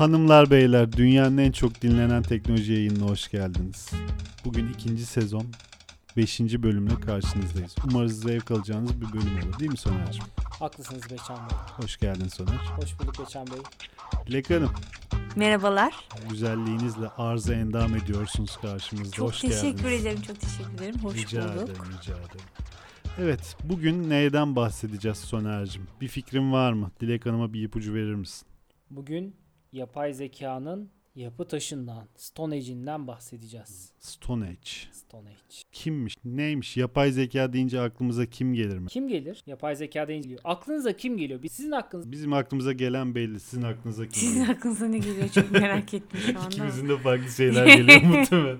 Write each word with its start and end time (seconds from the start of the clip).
Hanımlar 0.00 0.50
beyler 0.50 0.92
dünyanın 0.92 1.38
en 1.38 1.52
çok 1.52 1.82
dinlenen 1.82 2.22
teknoloji 2.22 2.72
yayınına 2.72 3.10
hoş 3.10 3.30
geldiniz. 3.30 3.90
Bugün 4.44 4.72
ikinci 4.72 5.06
sezon 5.06 5.46
5. 6.16 6.40
bölümle 6.40 6.94
karşınızdayız. 6.94 7.74
Umarız 7.90 8.22
zevk 8.22 8.50
alacağınız 8.50 9.00
bir 9.00 9.12
bölüm 9.12 9.38
olur 9.38 9.58
değil 9.58 9.70
mi 9.70 9.76
Soner'cim? 9.76 10.24
Haklısınız 10.58 11.02
Beçan 11.10 11.36
Bey. 11.36 11.56
Hoş 11.76 11.96
geldin 11.96 12.28
Soner. 12.28 12.54
Hoş 12.54 12.98
bulduk 12.98 13.14
Beçan 13.20 13.46
Bey. 13.46 13.58
Dilek 14.26 14.50
Hanım 14.50 14.70
Merhabalar. 15.36 15.94
güzelliğinizle 16.30 17.08
arıza 17.08 17.54
endam 17.54 17.96
ediyorsunuz 17.96 18.56
karşımızda. 18.62 19.16
Çok 19.16 19.28
hoş 19.28 19.40
teşekkür 19.40 19.82
geldiniz. 19.82 20.02
ederim. 20.02 20.22
Çok 20.22 20.40
teşekkür 20.40 20.74
ederim. 20.74 20.98
Hoş 21.02 21.16
rica 21.16 21.42
bulduk. 21.42 21.68
ederim, 21.68 21.84
rica 21.98 22.14
ederim. 22.14 22.46
Evet, 23.18 23.56
bugün 23.64 24.10
neyden 24.10 24.56
bahsedeceğiz 24.56 25.18
Soner'cim? 25.18 25.86
Bir 26.00 26.08
fikrin 26.08 26.52
var 26.52 26.72
mı? 26.72 26.90
Dilek 27.00 27.26
Hanım'a 27.26 27.52
bir 27.52 27.62
ipucu 27.62 27.94
verir 27.94 28.14
misin? 28.14 28.46
Bugün 28.90 29.39
yapay 29.72 30.12
zekanın 30.12 30.90
yapı 31.14 31.44
taşından, 31.48 32.08
Stone 32.16 32.54
Age'inden 32.54 33.06
bahsedeceğiz. 33.06 33.92
Stone 33.98 34.44
Age. 34.44 34.70
Stone 34.92 35.28
Age. 35.28 35.38
Kimmiş? 35.72 36.16
Neymiş? 36.24 36.76
Yapay 36.76 37.12
zeka 37.12 37.52
deyince 37.52 37.80
aklımıza 37.80 38.26
kim 38.26 38.54
gelir 38.54 38.78
mi? 38.78 38.88
Kim 38.88 39.08
gelir? 39.08 39.42
Yapay 39.46 39.76
zeka 39.76 40.08
deyince 40.08 40.28
geliyor. 40.28 40.40
Aklınıza 40.44 40.92
kim 40.96 41.16
geliyor? 41.16 41.40
Sizin 41.50 41.70
aklınız 41.70 42.12
Bizim 42.12 42.32
aklımıza 42.32 42.72
gelen 42.72 43.14
belli. 43.14 43.40
Sizin 43.40 43.62
aklınıza 43.62 44.02
kim 44.02 44.12
Sizin 44.12 44.40
geliyor? 44.40 44.56
aklınıza 44.56 44.86
ne 44.86 44.98
geliyor 44.98 45.28
çok 45.28 45.50
merak 45.50 45.94
ettim 45.94 46.20
şu 46.26 46.38
anda. 46.38 46.48
İkimizin 46.48 46.88
de 46.88 46.98
farklı 46.98 47.30
şeyler 47.30 47.66
geliyor 47.66 48.02
muhtemelen. 48.18 48.58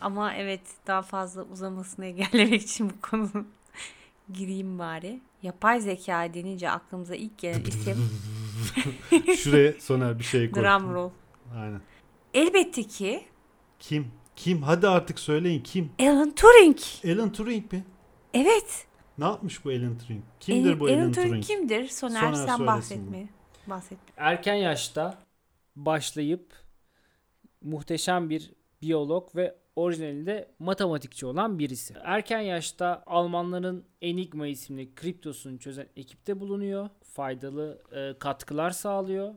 Ama 0.00 0.34
evet 0.34 0.60
daha 0.86 1.02
fazla 1.02 1.42
uzamasını 1.42 2.06
engellemek 2.06 2.62
için 2.62 2.90
bu 2.90 2.94
konunun 3.10 3.48
gireyim 4.32 4.78
bari. 4.78 5.20
Yapay 5.42 5.80
zeka 5.80 6.34
denince 6.34 6.70
aklımıza 6.70 7.14
ilk 7.14 7.38
gelen 7.38 7.60
isim 7.60 7.96
Şuraya 9.36 9.72
Soner 9.80 10.18
bir 10.18 10.24
şey 10.24 10.50
koy. 10.50 10.62
drum 10.62 10.94
roll. 10.94 11.10
Aynen. 11.56 11.80
Elbette 12.34 12.82
ki 12.82 13.24
Kim? 13.78 14.06
Kim? 14.36 14.62
Hadi 14.62 14.88
artık 14.88 15.18
söyleyin 15.18 15.62
kim? 15.62 15.92
Alan 16.00 16.34
Turing. 16.34 16.78
Alan 17.06 17.32
Turing 17.32 17.72
mi? 17.72 17.84
Evet. 18.34 18.86
Ne 19.18 19.24
yapmış 19.24 19.64
bu 19.64 19.68
Alan 19.70 19.98
Turing? 19.98 20.22
Kimdir 20.40 20.80
bu 20.80 20.84
Alan, 20.86 20.94
Alan 20.98 21.12
Turing? 21.12 21.28
Turing 21.30 21.44
kimdir? 21.44 21.88
Soner, 21.88 22.20
Soner 22.32 22.46
sen 22.46 22.66
bahsetme. 22.66 23.28
Bahset. 23.66 23.98
erken 24.16 24.54
yaşta 24.54 25.18
başlayıp 25.76 26.52
muhteşem 27.62 28.30
bir 28.30 28.52
biyolog 28.82 29.36
ve 29.36 29.54
orijinalinde 29.76 30.48
matematikçi 30.58 31.26
olan 31.26 31.58
birisi. 31.58 31.94
Erken 32.04 32.40
yaşta 32.40 33.02
Almanların 33.06 33.84
Enigma 34.02 34.46
isimli 34.46 34.94
kriptosunu 34.94 35.58
çözen 35.58 35.86
ekipte 35.96 36.40
bulunuyor. 36.40 36.88
Faydalı 37.02 37.82
e, 37.92 38.18
katkılar 38.18 38.70
sağlıyor. 38.70 39.34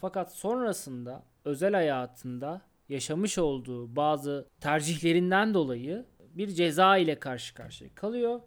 Fakat 0.00 0.32
sonrasında 0.34 1.22
özel 1.44 1.74
hayatında 1.74 2.60
yaşamış 2.88 3.38
olduğu 3.38 3.96
bazı 3.96 4.48
tercihlerinden 4.60 5.54
dolayı 5.54 6.06
bir 6.20 6.48
ceza 6.48 6.96
ile 6.96 7.18
karşı 7.18 7.54
karşıya 7.54 7.90
kalıyor 7.94 8.40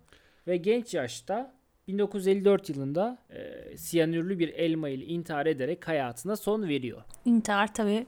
ve 0.47 0.57
genç 0.57 0.93
yaşta 0.93 1.55
1954 1.87 2.69
yılında 2.69 3.17
e, 3.29 3.77
siyanürlü 3.77 4.39
bir 4.39 4.49
elma 4.49 4.89
ile 4.89 5.05
intihar 5.05 5.45
ederek 5.45 5.87
hayatına 5.87 6.35
son 6.35 6.67
veriyor. 6.67 7.01
İntihar 7.25 7.73
tabii 7.73 8.07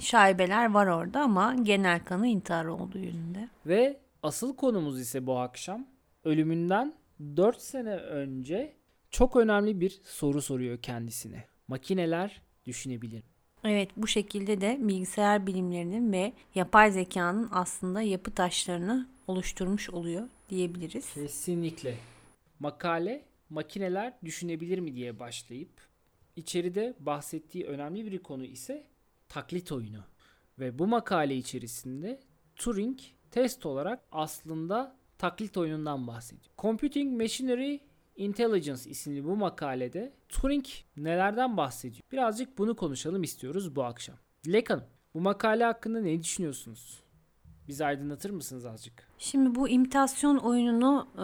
şaibeler 0.00 0.70
var 0.70 0.86
orada 0.86 1.20
ama 1.20 1.54
genel 1.54 2.04
kanı 2.04 2.26
intihar 2.26 2.64
olduğu 2.64 2.98
yönünde. 2.98 3.48
Ve 3.66 4.00
asıl 4.22 4.56
konumuz 4.56 5.00
ise 5.00 5.26
bu 5.26 5.38
akşam 5.38 5.86
ölümünden 6.24 6.94
4 7.36 7.60
sene 7.60 7.94
önce 7.96 8.72
çok 9.10 9.36
önemli 9.36 9.80
bir 9.80 10.00
soru 10.04 10.42
soruyor 10.42 10.78
kendisine. 10.78 11.44
Makineler 11.68 12.42
düşünebilir. 12.66 13.22
Evet 13.64 13.90
bu 13.96 14.06
şekilde 14.06 14.60
de 14.60 14.78
bilgisayar 14.80 15.46
bilimlerinin 15.46 16.12
ve 16.12 16.32
yapay 16.54 16.92
zekanın 16.92 17.48
aslında 17.52 18.02
yapı 18.02 18.30
taşlarını 18.30 19.08
oluşturmuş 19.26 19.90
oluyor 19.90 20.28
diyebiliriz. 20.50 21.14
Kesinlikle. 21.14 21.94
Makale 22.60 23.22
makineler 23.50 24.12
düşünebilir 24.24 24.78
mi 24.78 24.94
diye 24.94 25.18
başlayıp 25.18 25.70
içeride 26.36 26.94
bahsettiği 27.00 27.64
önemli 27.64 28.12
bir 28.12 28.18
konu 28.18 28.44
ise 28.44 28.84
taklit 29.28 29.72
oyunu. 29.72 30.04
Ve 30.58 30.78
bu 30.78 30.86
makale 30.86 31.36
içerisinde 31.36 32.20
Turing 32.56 32.98
test 33.30 33.66
olarak 33.66 34.00
aslında 34.12 34.96
taklit 35.18 35.56
oyunundan 35.56 36.06
bahsediyor. 36.06 36.54
Computing 36.58 37.22
Machinery 37.22 37.78
Intelligence 38.16 38.90
isimli 38.90 39.24
bu 39.24 39.36
makalede 39.36 40.12
Turing 40.28 40.64
nelerden 40.96 41.56
bahsediyor? 41.56 42.02
Birazcık 42.12 42.58
bunu 42.58 42.76
konuşalım 42.76 43.22
istiyoruz 43.22 43.76
bu 43.76 43.84
akşam. 43.84 44.16
Dilek 44.44 44.70
Hanım, 44.70 44.84
bu 45.14 45.20
makale 45.20 45.64
hakkında 45.64 46.00
ne 46.00 46.22
düşünüyorsunuz? 46.22 47.03
Bizi 47.68 47.84
aydınlatır 47.84 48.30
mısınız 48.30 48.66
azıcık? 48.66 49.08
Şimdi 49.18 49.54
bu 49.54 49.68
imitasyon 49.68 50.36
oyununu 50.36 51.06
e, 51.14 51.20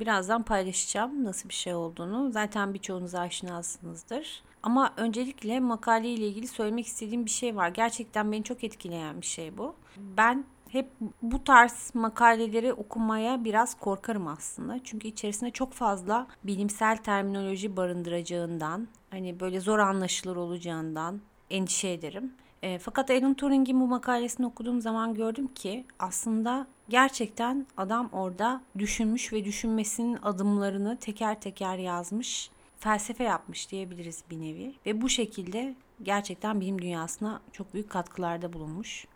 birazdan 0.00 0.42
paylaşacağım 0.42 1.24
nasıl 1.24 1.48
bir 1.48 1.54
şey 1.54 1.74
olduğunu. 1.74 2.32
Zaten 2.32 2.74
birçoğunuz 2.74 3.14
aşinasınızdır. 3.14 4.42
Ama 4.62 4.94
öncelikle 4.96 5.60
makale 5.60 6.08
ile 6.08 6.26
ilgili 6.26 6.46
söylemek 6.48 6.86
istediğim 6.86 7.24
bir 7.24 7.30
şey 7.30 7.56
var. 7.56 7.68
Gerçekten 7.68 8.32
beni 8.32 8.44
çok 8.44 8.64
etkileyen 8.64 9.20
bir 9.20 9.26
şey 9.26 9.58
bu. 9.58 9.74
Ben 10.16 10.44
hep 10.68 10.90
bu 11.22 11.44
tarz 11.44 11.90
makaleleri 11.94 12.72
okumaya 12.72 13.44
biraz 13.44 13.78
korkarım 13.78 14.26
aslında. 14.28 14.80
Çünkü 14.84 15.08
içerisinde 15.08 15.50
çok 15.50 15.72
fazla 15.72 16.26
bilimsel 16.44 16.96
terminoloji 16.96 17.76
barındıracağından, 17.76 18.88
hani 19.10 19.40
böyle 19.40 19.60
zor 19.60 19.78
anlaşılır 19.78 20.36
olacağından 20.36 21.20
endişe 21.50 21.88
ederim. 21.88 22.32
E, 22.64 22.78
fakat 22.78 23.10
Alan 23.10 23.34
Turing'in 23.34 23.80
bu 23.80 23.86
makalesini 23.86 24.46
okuduğum 24.46 24.80
zaman 24.80 25.14
gördüm 25.14 25.48
ki 25.54 25.84
aslında 25.98 26.66
gerçekten 26.88 27.66
adam 27.76 28.08
orada 28.12 28.60
düşünmüş 28.78 29.32
ve 29.32 29.44
düşünmesinin 29.44 30.18
adımlarını 30.22 30.96
teker 30.96 31.40
teker 31.40 31.78
yazmış, 31.78 32.50
felsefe 32.78 33.24
yapmış 33.24 33.70
diyebiliriz 33.70 34.24
bir 34.30 34.40
nevi. 34.40 34.74
Ve 34.86 35.02
bu 35.02 35.08
şekilde 35.08 35.74
gerçekten 36.02 36.60
bilim 36.60 36.82
dünyasına 36.82 37.40
çok 37.52 37.74
büyük 37.74 37.90
katkılarda 37.90 38.52
bulunmuş. 38.52 39.06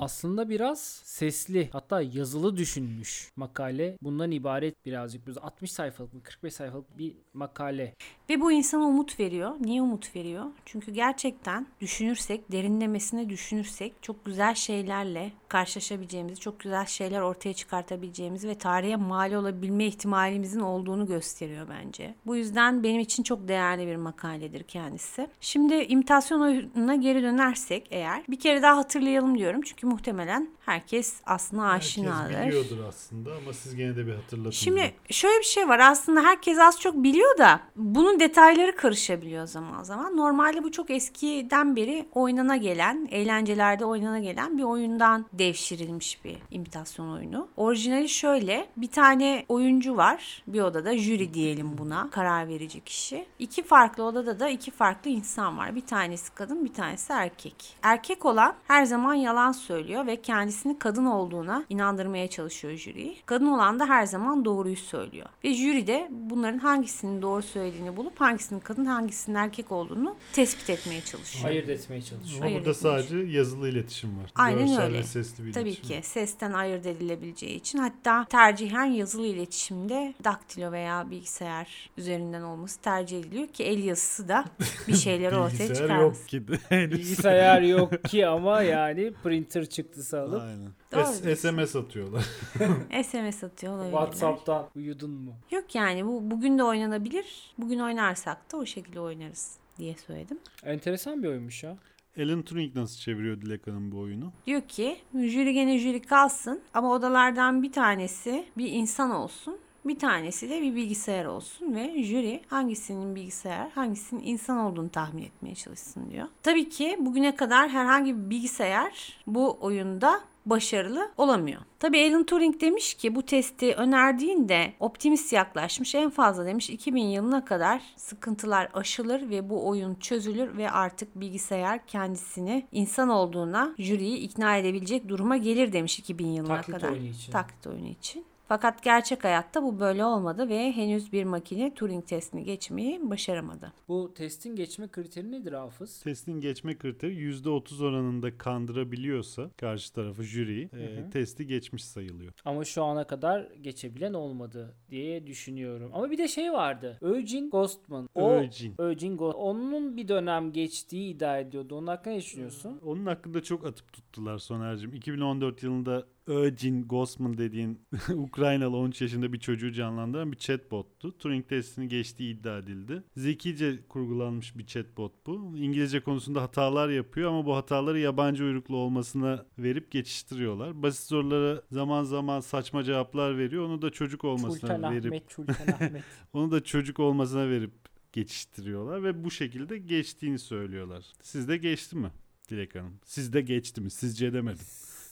Aslında 0.00 0.48
biraz 0.48 0.80
sesli 1.04 1.68
hatta 1.72 2.02
yazılı 2.02 2.56
düşünmüş 2.56 3.32
makale. 3.36 3.96
Bundan 4.02 4.30
ibaret 4.30 4.86
birazcık. 4.86 5.26
Böyle 5.26 5.40
60 5.40 5.72
sayfalık 5.72 6.14
mı 6.14 6.22
45 6.22 6.54
sayfalık 6.54 6.98
bir 6.98 7.16
makale. 7.34 7.94
Ve 8.30 8.40
bu 8.40 8.52
insana 8.52 8.84
umut 8.84 9.20
veriyor. 9.20 9.56
Niye 9.60 9.82
umut 9.82 10.16
veriyor? 10.16 10.44
Çünkü 10.64 10.92
gerçekten 10.92 11.66
düşünürsek, 11.80 12.52
derinlemesine 12.52 13.28
düşünürsek 13.28 13.92
çok 14.02 14.24
güzel 14.24 14.54
şeylerle 14.54 15.32
karşılaşabileceğimizi, 15.48 16.40
çok 16.40 16.60
güzel 16.60 16.86
şeyler 16.86 17.20
ortaya 17.20 17.54
çıkartabileceğimizi 17.54 18.48
ve 18.48 18.54
tarihe 18.54 18.96
mal 18.96 19.32
olabilme 19.32 19.84
ihtimalimizin 19.84 20.60
olduğunu 20.60 21.06
gösteriyor 21.06 21.66
bence. 21.68 22.14
Bu 22.26 22.36
yüzden 22.36 22.82
benim 22.82 23.00
için 23.00 23.22
çok 23.22 23.48
değerli 23.48 23.86
bir 23.86 23.96
makaledir 23.96 24.62
kendisi. 24.62 25.28
Şimdi 25.40 25.74
imitasyon 25.74 26.40
oyununa 26.40 26.94
geri 26.94 27.22
dönersek 27.22 27.86
eğer 27.90 28.22
bir 28.28 28.38
kere 28.38 28.62
daha 28.62 28.76
hatırlayalım 28.76 29.38
diyorum. 29.38 29.60
Çünkü 29.62 29.86
muhtemelen 29.86 30.48
herkes 30.68 31.14
aslında 31.26 31.62
aşinadır. 31.62 32.34
Herkes 32.34 32.46
biliyordur 32.46 32.84
aslında 32.88 33.30
ama 33.42 33.52
siz 33.52 33.76
gene 33.76 33.96
de 33.96 34.06
bir 34.06 34.14
hatırlatın. 34.14 34.50
Şimdi 34.50 34.94
şöyle 35.10 35.38
bir 35.38 35.44
şey 35.44 35.68
var 35.68 35.78
aslında 35.78 36.22
herkes 36.22 36.58
az 36.58 36.80
çok 36.80 36.94
biliyor 36.94 37.38
da 37.38 37.60
bunun 37.76 38.20
detayları 38.20 38.76
karışabiliyor 38.76 39.46
zaman 39.46 39.82
zaman. 39.82 40.16
Normalde 40.16 40.62
bu 40.62 40.72
çok 40.72 40.90
eskiden 40.90 41.76
beri 41.76 42.08
oynana 42.12 42.56
gelen, 42.56 43.08
eğlencelerde 43.10 43.84
oynana 43.84 44.18
gelen 44.18 44.58
bir 44.58 44.62
oyundan 44.62 45.26
devşirilmiş 45.32 46.24
bir 46.24 46.36
imitasyon 46.50 47.12
oyunu. 47.12 47.48
Orijinali 47.56 48.08
şöyle 48.08 48.68
bir 48.76 48.90
tane 48.90 49.44
oyuncu 49.48 49.96
var 49.96 50.42
bir 50.46 50.60
odada 50.60 50.98
jüri 50.98 51.34
diyelim 51.34 51.78
buna 51.78 52.10
karar 52.10 52.48
verici 52.48 52.80
kişi. 52.80 53.26
İki 53.38 53.62
farklı 53.62 54.04
odada 54.04 54.40
da 54.40 54.48
iki 54.48 54.70
farklı 54.70 55.10
insan 55.10 55.58
var. 55.58 55.74
Bir 55.74 55.86
tanesi 55.86 56.34
kadın 56.34 56.64
bir 56.64 56.72
tanesi 56.72 57.12
erkek. 57.12 57.76
Erkek 57.82 58.24
olan 58.24 58.54
her 58.68 58.84
zaman 58.84 59.14
yalan 59.14 59.52
söylüyor 59.52 60.06
ve 60.06 60.16
kendisini 60.58 60.78
kadın 60.78 61.04
olduğuna 61.06 61.64
inandırmaya 61.68 62.28
çalışıyor 62.30 62.74
jüriyi. 62.74 63.16
Kadın 63.26 63.46
olan 63.46 63.80
da 63.80 63.86
her 63.88 64.06
zaman 64.06 64.44
doğruyu 64.44 64.76
söylüyor. 64.76 65.26
Ve 65.44 65.54
jüri 65.54 65.86
de 65.86 66.08
bunların 66.10 66.58
hangisinin 66.58 67.22
doğru 67.22 67.42
söylediğini 67.42 67.96
bulup 67.96 68.20
hangisinin 68.20 68.60
kadın 68.60 68.84
hangisinin 68.84 69.36
erkek 69.36 69.72
olduğunu 69.72 70.16
tespit 70.32 70.70
etmeye 70.70 71.00
çalışıyor. 71.00 71.50
Ayırt 71.50 71.68
etmeye 71.68 72.02
çalışıyor. 72.02 72.40
Ama 72.42 72.46
Ayırt 72.50 72.60
burada 72.66 72.74
sadece 72.74 73.18
yazılı 73.18 73.68
iletişim 73.68 74.10
var. 74.18 74.30
Aynen 74.34 74.66
Görsel 74.66 74.82
öyle. 74.84 74.98
ve 74.98 75.02
sesli 75.02 75.46
bir 75.46 75.52
Tabii 75.52 75.68
iletişim. 75.70 76.00
ki 76.00 76.08
sesten 76.08 76.52
ayırt 76.52 76.86
edilebileceği 76.86 77.54
için 77.56 77.78
hatta 77.78 78.24
tercihen 78.30 78.84
yazılı 78.84 79.26
iletişimde 79.26 80.14
daktilo 80.24 80.72
veya 80.72 81.10
bilgisayar 81.10 81.90
üzerinden 81.98 82.42
olması 82.42 82.80
tercih 82.80 83.18
ediliyor 83.20 83.46
ki 83.48 83.64
el 83.64 83.84
yazısı 83.84 84.28
da 84.28 84.44
bir 84.88 84.94
şeyleri 84.96 85.36
ortaya 85.36 85.50
Bilgisayar 85.58 85.74
çıkarmasın. 85.74 86.02
yok 86.20 86.28
ki. 86.28 86.48
Bilgisayar 86.70 87.62
yok 87.62 88.04
ki 88.04 88.26
ama 88.26 88.62
yani 88.62 89.12
printer 89.24 89.66
çıktısı 89.66 90.20
alıp 90.20 90.42
Aynen. 90.48 90.70
Doğru 90.92 91.04
S- 91.04 91.36
SMS 91.36 91.76
atıyorlar. 91.76 92.24
SMS 93.04 93.44
atıyor 93.44 93.72
olabilirler. 93.74 93.98
WhatsApp'tan 93.98 94.66
uyudun 94.76 95.10
mu? 95.10 95.32
Yok 95.50 95.74
yani 95.74 96.06
bu 96.06 96.30
bugün 96.30 96.58
de 96.58 96.62
oynanabilir. 96.64 97.54
Bugün 97.58 97.78
oynarsak 97.78 98.52
da 98.52 98.56
o 98.56 98.66
şekilde 98.66 99.00
oynarız 99.00 99.56
diye 99.78 99.94
söyledim. 100.06 100.38
Enteresan 100.64 101.22
bir 101.22 101.28
oyunmuş 101.28 101.62
ya. 101.62 101.76
Alan 102.18 102.42
Turing 102.42 102.76
nasıl 102.76 102.98
çeviriyor 103.00 103.40
Dilek 103.40 103.66
Hanım 103.66 103.92
bu 103.92 103.98
oyunu? 103.98 104.32
Diyor 104.46 104.60
ki 104.62 104.96
jüri 105.14 105.52
gene 105.54 105.78
jüri 105.78 106.02
kalsın 106.02 106.60
ama 106.74 106.92
odalardan 106.92 107.62
bir 107.62 107.72
tanesi 107.72 108.44
bir 108.56 108.72
insan 108.72 109.10
olsun. 109.10 109.58
Bir 109.84 109.98
tanesi 109.98 110.50
de 110.50 110.62
bir 110.62 110.74
bilgisayar 110.74 111.24
olsun 111.24 111.74
ve 111.74 112.02
jüri 112.02 112.40
hangisinin 112.48 113.14
bilgisayar, 113.14 113.70
hangisinin 113.70 114.22
insan 114.24 114.58
olduğunu 114.58 114.88
tahmin 114.90 115.22
etmeye 115.22 115.54
çalışsın 115.54 116.10
diyor. 116.10 116.26
Tabii 116.42 116.68
ki 116.68 116.96
bugüne 117.00 117.36
kadar 117.36 117.68
herhangi 117.70 118.16
bir 118.16 118.30
bilgisayar 118.30 119.18
bu 119.26 119.58
oyunda 119.60 120.20
başarılı 120.50 121.10
olamıyor. 121.16 121.60
Tabii 121.78 122.10
Alan 122.10 122.24
Turing 122.26 122.60
demiş 122.60 122.94
ki 122.94 123.14
bu 123.14 123.22
testi 123.22 123.74
önerdiğinde 123.74 124.72
optimist 124.80 125.32
yaklaşmış. 125.32 125.94
En 125.94 126.10
fazla 126.10 126.46
demiş 126.46 126.70
2000 126.70 127.02
yılına 127.02 127.44
kadar 127.44 127.82
sıkıntılar 127.96 128.68
aşılır 128.74 129.30
ve 129.30 129.50
bu 129.50 129.68
oyun 129.68 129.94
çözülür 129.94 130.56
ve 130.56 130.70
artık 130.70 131.20
bilgisayar 131.20 131.86
kendisini 131.86 132.66
insan 132.72 133.08
olduğuna 133.08 133.74
jüriyi 133.78 134.16
ikna 134.18 134.56
edebilecek 134.56 135.08
duruma 135.08 135.36
gelir 135.36 135.72
demiş 135.72 135.98
2000 135.98 136.26
yılına 136.26 136.56
Taklit 136.56 136.76
kadar. 136.76 136.92
oyunu 136.92 137.06
için. 137.06 137.32
Taklit 137.32 137.66
oyunu 137.66 137.88
için. 137.88 138.24
Fakat 138.48 138.82
gerçek 138.82 139.24
hayatta 139.24 139.62
bu 139.62 139.80
böyle 139.80 140.04
olmadı 140.04 140.48
ve 140.48 140.72
henüz 140.72 141.12
bir 141.12 141.24
makine 141.24 141.74
Turing 141.74 142.06
testini 142.06 142.44
geçmeyi 142.44 143.10
başaramadı. 143.10 143.72
Bu 143.88 144.14
testin 144.14 144.56
geçme 144.56 144.88
kriteri 144.88 145.32
nedir 145.32 145.52
Hafız? 145.52 146.00
Testin 146.02 146.40
geçme 146.40 146.78
kriteri 146.78 147.12
%30 147.12 147.84
oranında 147.84 148.38
kandırabiliyorsa 148.38 149.50
karşı 149.56 149.92
tarafı 149.92 150.22
jüriyi 150.22 150.70
e, 150.72 151.10
testi 151.10 151.46
geçmiş 151.46 151.84
sayılıyor. 151.84 152.32
Ama 152.44 152.64
şu 152.64 152.84
ana 152.84 153.06
kadar 153.06 153.42
geçebilen 153.60 154.14
olmadı 154.14 154.74
diye 154.90 155.26
düşünüyorum. 155.26 155.90
Ama 155.94 156.10
bir 156.10 156.18
de 156.18 156.28
şey 156.28 156.52
vardı. 156.52 156.98
Eugene 157.02 157.48
Ghostman. 157.48 158.08
O, 158.14 158.32
Eugene. 158.32 158.74
Eugene 158.78 159.16
Ghost. 159.16 159.36
Onun 159.38 159.96
bir 159.96 160.08
dönem 160.08 160.52
geçtiği 160.52 161.14
iddia 161.14 161.38
ediyordu. 161.38 161.74
Onun 161.76 161.86
hakkında 161.86 162.14
ne 162.14 162.20
düşünüyorsun? 162.20 162.80
Onun 162.84 163.06
hakkında 163.06 163.42
çok 163.42 163.66
atıp 163.66 163.92
tuttular 163.92 164.38
Soner'cim. 164.38 164.94
2014 164.94 165.62
yılında 165.62 166.06
Eugene 166.28 166.80
Gosman 166.80 167.38
dediğin 167.38 167.80
Ukraynalı 168.14 168.76
13 168.76 169.00
yaşında 169.02 169.32
bir 169.32 169.38
çocuğu 169.38 169.72
canlandıran 169.72 170.32
bir 170.32 170.36
chatbottu. 170.36 171.18
Turing 171.18 171.48
testini 171.48 171.88
geçtiği 171.88 172.34
iddia 172.34 172.58
edildi. 172.58 173.02
Zekice 173.16 173.78
kurgulanmış 173.88 174.58
bir 174.58 174.66
chatbot 174.66 175.26
bu. 175.26 175.56
İngilizce 175.56 176.00
konusunda 176.00 176.42
hatalar 176.42 176.88
yapıyor 176.88 177.30
ama 177.30 177.46
bu 177.46 177.56
hataları 177.56 177.98
yabancı 177.98 178.44
uyruklu 178.44 178.76
olmasına 178.76 179.46
verip 179.58 179.90
geçiştiriyorlar. 179.90 180.82
Basit 180.82 181.02
sorulara 181.02 181.62
zaman 181.70 182.04
zaman 182.04 182.40
saçma 182.40 182.84
cevaplar 182.84 183.38
veriyor. 183.38 183.64
Onu 183.64 183.82
da 183.82 183.90
çocuk 183.90 184.24
olmasına 184.24 184.74
Çultan 184.74 184.94
verip 184.94 185.06
Ahmet, 185.06 185.28
Çultan 185.28 185.66
Ahmet. 185.72 186.04
onu 186.32 186.50
da 186.50 186.64
çocuk 186.64 187.00
olmasına 187.00 187.48
verip 187.48 187.72
geçiştiriyorlar 188.12 189.02
ve 189.02 189.24
bu 189.24 189.30
şekilde 189.30 189.78
geçtiğini 189.78 190.38
söylüyorlar. 190.38 191.04
Sizde 191.22 191.56
geçti 191.56 191.96
mi 191.96 192.10
Dilek 192.50 192.74
Hanım? 192.74 193.00
Sizde 193.04 193.40
geçti 193.40 193.80
mi? 193.80 193.90
Sizce 193.90 194.32
demedim. 194.32 194.64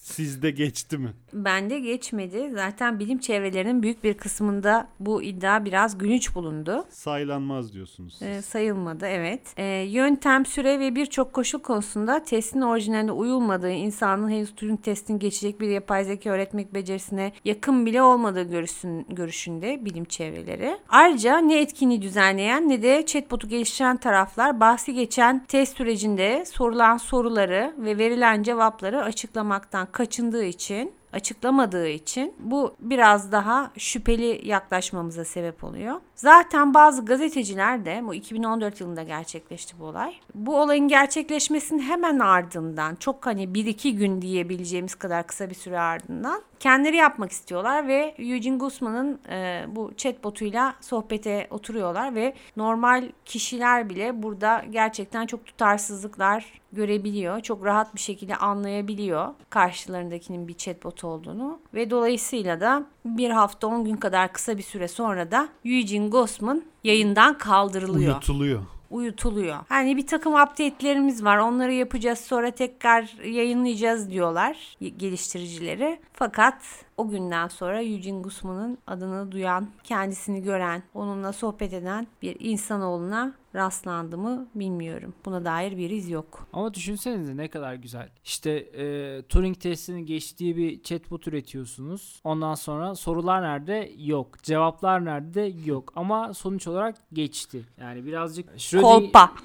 Sizde 0.06 0.50
geçti 0.50 0.98
mi? 0.98 1.12
Bende 1.32 1.80
geçmedi. 1.80 2.50
Zaten 2.54 2.98
bilim 2.98 3.18
çevrelerinin 3.18 3.82
büyük 3.82 4.04
bir 4.04 4.14
kısmında 4.14 4.88
bu 5.00 5.22
iddia 5.22 5.64
biraz 5.64 5.98
gülünç 5.98 6.34
bulundu. 6.34 6.84
Saylanmaz 6.90 7.72
diyorsunuz. 7.72 8.16
siz. 8.18 8.28
Ee, 8.28 8.42
sayılmadı 8.42 9.06
evet. 9.06 9.40
Ee, 9.56 9.64
yöntem, 9.64 10.46
süre 10.46 10.80
ve 10.80 10.94
birçok 10.94 11.32
koşul 11.32 11.58
konusunda 11.58 12.24
testin 12.24 12.60
orijinaline 12.60 13.12
uyulmadığı, 13.12 13.70
insanın 13.70 14.30
henüz 14.30 14.54
Turing 14.54 14.82
testini 14.82 15.18
geçecek 15.18 15.60
bir 15.60 15.68
yapay 15.68 16.04
zeka 16.04 16.30
öğretmek 16.30 16.74
becerisine 16.74 17.32
yakın 17.44 17.86
bile 17.86 18.02
olmadığı 18.02 18.42
görüşün, 18.42 19.06
görüşünde 19.08 19.84
bilim 19.84 20.04
çevreleri. 20.04 20.78
Ayrıca 20.88 21.38
ne 21.38 21.60
etkinliği 21.60 22.02
düzenleyen 22.02 22.68
ne 22.68 22.82
de 22.82 23.06
chatbot'u 23.06 23.48
geliştiren 23.48 23.96
taraflar 23.96 24.60
bahsi 24.60 24.94
geçen 24.94 25.44
test 25.44 25.76
sürecinde 25.76 26.44
sorulan 26.44 26.96
soruları 26.96 27.74
ve 27.78 27.98
verilen 27.98 28.42
cevapları 28.42 29.02
açıklamaktan 29.02 29.86
kaçındığı 29.96 30.44
için 30.44 30.92
açıklamadığı 31.12 31.88
için 31.88 32.34
bu 32.38 32.74
biraz 32.80 33.32
daha 33.32 33.70
şüpheli 33.78 34.48
yaklaşmamıza 34.48 35.24
sebep 35.24 35.64
oluyor. 35.64 36.00
Zaten 36.16 36.74
bazı 36.74 37.04
gazeteciler 37.04 37.84
de 37.84 38.00
bu 38.04 38.14
2014 38.14 38.80
yılında 38.80 39.02
gerçekleşti 39.02 39.74
bu 39.80 39.84
olay. 39.84 40.14
Bu 40.34 40.60
olayın 40.60 40.88
gerçekleşmesinin 40.88 41.82
hemen 41.82 42.18
ardından 42.18 42.94
çok 42.94 43.26
hani 43.26 43.44
1-2 43.44 43.90
gün 43.90 44.22
diyebileceğimiz 44.22 44.94
kadar 44.94 45.26
kısa 45.26 45.50
bir 45.50 45.54
süre 45.54 45.80
ardından 45.80 46.42
kendileri 46.60 46.96
yapmak 46.96 47.32
istiyorlar 47.32 47.88
ve 47.88 48.14
Eugene 48.18 48.56
Guzman'ın 48.56 49.20
e, 49.30 49.64
bu 49.68 49.92
chatbotuyla 49.96 50.74
sohbete 50.80 51.46
oturuyorlar 51.50 52.14
ve 52.14 52.34
normal 52.56 53.08
kişiler 53.24 53.88
bile 53.88 54.22
burada 54.22 54.64
gerçekten 54.70 55.26
çok 55.26 55.46
tutarsızlıklar 55.46 56.60
görebiliyor. 56.72 57.40
Çok 57.40 57.64
rahat 57.64 57.94
bir 57.94 58.00
şekilde 58.00 58.36
anlayabiliyor 58.36 59.34
karşılarındakinin 59.50 60.48
bir 60.48 60.54
chatbot 60.54 61.04
olduğunu 61.04 61.58
ve 61.74 61.90
dolayısıyla 61.90 62.60
da 62.60 62.84
bir 63.04 63.30
hafta 63.30 63.66
10 63.66 63.84
gün 63.84 63.96
kadar 63.96 64.32
kısa 64.32 64.58
bir 64.58 64.62
süre 64.62 64.88
sonra 64.88 65.30
da 65.30 65.48
Eugene 65.64 66.05
Gosman 66.10 66.62
yayından 66.84 67.38
kaldırılıyor 67.38 68.12
Uyutuluyor. 68.12 68.62
uyutuluyor. 68.90 69.56
Hani 69.68 69.96
bir 69.96 70.06
takım 70.06 70.34
update'lerimiz 70.34 71.24
var. 71.24 71.38
Onları 71.38 71.72
yapacağız 71.72 72.18
sonra 72.18 72.50
tekrar 72.50 73.24
yayınlayacağız 73.24 74.10
diyorlar 74.10 74.76
geliştiricileri. 74.96 75.98
Fakat 76.12 76.54
o 76.96 77.08
günden 77.08 77.48
sonra 77.48 77.82
Eugene 77.82 78.20
Guzman'ın 78.20 78.78
adını 78.86 79.32
duyan, 79.32 79.68
kendisini 79.84 80.42
gören, 80.42 80.82
onunla 80.94 81.32
sohbet 81.32 81.72
eden 81.72 82.06
bir 82.22 82.36
insanoğluna 82.40 83.34
rastlandı 83.54 84.18
mı 84.18 84.48
bilmiyorum. 84.54 85.14
Buna 85.24 85.44
dair 85.44 85.76
bir 85.76 85.90
iz 85.90 86.10
yok. 86.10 86.48
Ama 86.52 86.74
düşünsenize 86.74 87.36
ne 87.36 87.48
kadar 87.48 87.74
güzel. 87.74 88.08
İşte 88.24 88.50
e, 88.50 89.22
Turing 89.28 89.60
testini 89.60 90.04
geçtiği 90.04 90.56
bir 90.56 90.82
chatbot 90.82 91.28
üretiyorsunuz. 91.28 92.20
Ondan 92.24 92.54
sonra 92.54 92.94
sorular 92.94 93.42
nerede? 93.42 93.92
Yok. 93.98 94.42
Cevaplar 94.42 95.04
nerede? 95.04 95.52
Yok. 95.64 95.92
Ama 95.96 96.34
sonuç 96.34 96.66
olarak 96.66 96.96
geçti. 97.12 97.62
Yani 97.80 98.04
birazcık. 98.04 98.60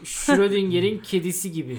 Schrödinger'in 0.03 0.99
kedisi 0.99 1.51
gibi. 1.51 1.77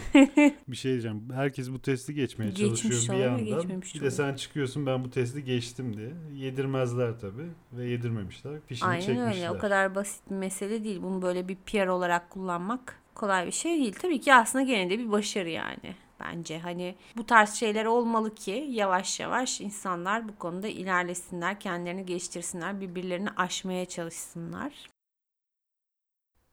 Bir 0.69 0.77
şey 0.77 0.93
diyeceğim. 0.93 1.29
Herkes 1.35 1.73
bu 1.73 1.79
testi 1.83 2.15
geçmeye 2.15 2.51
Geçmiş 2.51 2.83
çalışıyor 2.83 3.19
bir 3.19 3.23
yandan. 3.23 3.83
Bir 3.95 4.01
de 4.01 4.11
sen 4.11 4.35
çıkıyorsun 4.35 4.87
ben 4.87 5.05
bu 5.05 5.11
testi 5.11 5.45
geçtim 5.45 5.62
diye. 5.97 6.13
Yedirmezler 6.35 7.21
tabii. 7.21 7.49
Ve 7.73 7.89
yedirmemişler. 7.89 8.61
Fişini 8.67 8.89
Aynen 8.89 9.01
çekmişler. 9.01 9.35
öyle. 9.35 9.51
O 9.51 9.59
kadar 9.59 9.95
basit 9.95 10.31
bir 10.31 10.35
mesele 10.37 10.85
değil. 10.85 11.03
Bunu 11.03 11.23
böyle 11.23 11.49
bir 11.49 11.57
PR 11.57 11.87
olarak 11.87 12.31
kullanmak 12.31 12.99
kolay 13.15 13.47
bir 13.47 13.53
şey 13.53 13.79
değil. 13.79 13.95
Tabii 14.03 14.21
ki 14.21 14.35
aslında 14.35 14.65
gene 14.65 14.91
de 14.91 14.99
bir 14.99 15.13
başarı 15.13 15.49
yani. 15.49 15.97
Bence 16.21 16.59
hani 16.59 16.95
bu 17.17 17.27
tarz 17.27 17.55
şeyler 17.55 17.85
olmalı 17.85 18.35
ki 18.35 18.67
yavaş 18.71 19.21
yavaş 19.21 19.61
insanlar 19.61 20.29
bu 20.29 20.37
konuda 20.39 20.69
ilerlesinler, 20.69 21.61
kendilerini 21.61 22.07
geliştirsinler, 22.07 22.81
birbirlerini 22.81 23.31
aşmaya 23.31 23.85
çalışsınlar. 23.85 24.73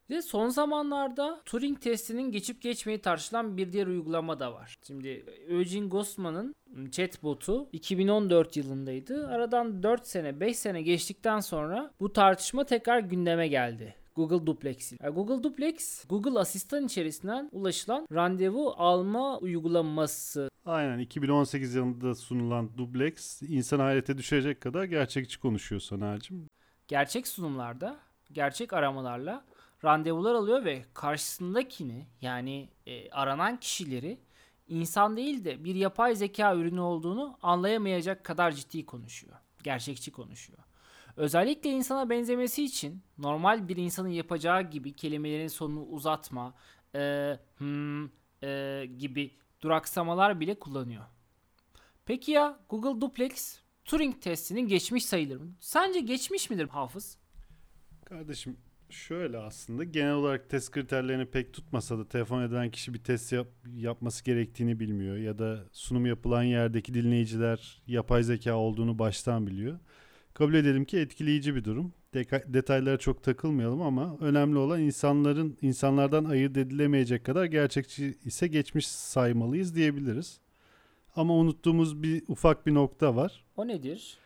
De 0.10 0.22
son 0.22 0.50
zamanlarda 0.50 1.42
Turing 1.46 1.82
testinin 1.82 2.32
geçip 2.32 2.62
geçmeyi 2.62 3.02
tartışılan 3.02 3.58
bir 3.58 3.72
diğer 3.72 3.88
uygulama 3.88 4.40
da 4.40 4.54
var. 4.54 4.78
Şimdi 4.88 5.26
Eugene 5.50 5.88
Gosman'ın 5.88 6.56
chatbot'u 6.92 7.70
2014 7.74 8.58
yılındaydı. 8.58 9.28
Aradan 9.28 9.84
4 9.84 10.08
sene 10.08 10.40
5 10.40 10.58
sene 10.58 10.82
geçtikten 10.82 11.40
sonra 11.40 11.92
bu 12.00 12.14
tartışma 12.14 12.64
tekrar 12.64 13.00
gündeme 13.00 13.48
geldi. 13.48 13.96
Google 14.16 14.48
Duplex. 14.48 14.92
Yani 15.02 15.14
Google 15.14 15.44
Duplex, 15.44 16.06
Google 16.10 16.40
Asistan 16.40 16.86
içerisinden 16.86 17.50
ulaşılan 17.52 18.08
randevu 18.14 18.74
alma 18.78 19.38
uygulaması. 19.38 20.50
Aynen 20.66 21.00
2018 21.00 21.76
yılında 21.76 22.16
sunulan 22.16 22.78
Dublex 22.78 23.42
insan 23.42 23.80
hayrete 23.80 24.18
düşecek 24.18 24.62
kadar 24.62 24.84
gerçekçi 24.84 25.40
konuşuyor 25.40 25.82
Soner'cim. 25.82 26.48
Gerçek 26.88 27.28
sunumlarda, 27.28 27.98
gerçek 28.32 28.74
aramalarla 28.74 29.46
randevular 29.84 30.36
alıyor 30.36 30.66
ve 30.66 30.86
karşısındakini 30.94 32.08
yani 32.22 32.70
e, 32.86 33.10
aranan 33.10 33.60
kişileri 33.60 34.20
insan 34.68 35.18
değil 35.18 35.46
de 35.46 35.64
bir 35.64 35.76
yapay 35.76 36.16
zeka 36.16 36.56
ürünü 36.56 36.80
olduğunu 36.80 37.38
anlayamayacak 37.42 38.24
kadar 38.24 38.52
ciddi 38.52 38.86
konuşuyor. 38.86 39.38
Gerçekçi 39.64 40.12
konuşuyor. 40.12 40.60
Özellikle 41.18 41.70
insana 41.70 42.10
benzemesi 42.10 42.64
için 42.64 43.02
normal 43.18 43.68
bir 43.68 43.78
insanın 43.78 44.10
yapacağı 44.10 44.62
gibi 44.62 44.94
kelimelerin 44.94 45.48
sonunu 45.48 45.86
uzatma, 45.86 46.54
e, 46.96 47.40
hmm, 47.58 48.06
e, 48.44 48.86
gibi 48.98 49.32
duraksamalar 49.62 50.40
bile 50.40 50.60
kullanıyor. 50.60 51.04
Peki 52.06 52.32
ya 52.32 52.60
Google 52.70 53.02
Duplex 53.02 53.60
Turing 53.86 54.22
testinin 54.22 54.68
geçmiş 54.68 55.06
sayılır 55.06 55.38
mı? 55.38 55.52
Sence 55.60 56.00
geçmiş 56.00 56.50
midir 56.50 56.68
Hafız? 56.68 57.18
Kardeşim 58.06 58.58
şöyle 58.90 59.38
aslında 59.38 59.84
genel 59.84 60.14
olarak 60.14 60.50
test 60.50 60.72
kriterlerini 60.72 61.26
pek 61.26 61.54
tutmasa 61.54 61.98
da 62.00 62.08
telefon 62.08 62.42
eden 62.42 62.72
kişi 62.72 62.94
bir 62.94 63.00
test 63.04 63.32
yap- 63.32 63.48
yapması 63.76 64.24
gerektiğini 64.26 64.80
bilmiyor 64.80 65.18
ya 65.18 65.40
da 65.40 65.66
sunum 65.72 66.06
yapılan 66.06 66.44
yerdeki 66.44 66.94
dinleyiciler 66.94 67.82
yapay 67.88 68.24
zeka 68.24 68.56
olduğunu 68.56 69.00
baştan 69.00 69.48
biliyor. 69.48 69.80
Kabul 70.34 70.54
edelim 70.54 70.86
ki 70.86 70.98
etkileyici 70.98 71.56
bir 71.56 71.64
durum. 71.64 71.94
Deka- 72.14 72.54
detaylara 72.54 72.98
çok 72.98 73.24
takılmayalım 73.24 73.82
ama 73.82 74.18
önemli 74.20 74.58
olan 74.58 74.82
insanların 74.82 75.58
insanlardan 75.62 76.26
ayırt 76.26 76.58
edilemeyecek 76.58 77.24
kadar 77.26 77.46
gerçekçi 77.46 78.18
ise 78.26 78.48
geçmiş 78.48 78.88
saymalıyız 78.88 79.76
diyebiliriz. 79.76 80.40
Ama 81.16 81.34
unuttuğumuz 81.36 82.04
bir 82.04 82.24
ufak 82.28 82.66
bir 82.68 82.74
nokta 82.74 83.16
var. 83.16 83.44
O 83.58 83.68
nedir? 83.68 84.18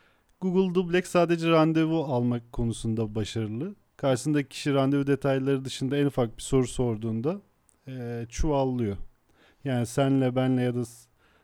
Google 0.41 0.75
Duplex 0.75 1.05
sadece 1.07 1.49
randevu 1.49 2.03
almak 2.03 2.51
konusunda 2.51 3.15
başarılı. 3.15 3.75
Karşısındaki 4.03 4.49
kişi 4.49 4.73
randevu 4.73 5.07
detayları 5.07 5.65
dışında 5.65 5.97
en 5.97 6.05
ufak 6.05 6.37
bir 6.37 6.41
soru 6.41 6.67
sorduğunda 6.67 7.41
eee, 7.87 8.25
çuvallıyor. 8.29 8.97
Yani 9.63 9.85
senle 9.85 10.35
benle 10.35 10.61
ya 10.61 10.75
da 10.75 10.83